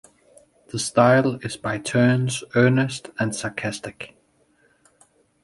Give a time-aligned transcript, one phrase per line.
[0.69, 4.15] The style is by turns earnest and sarcastic.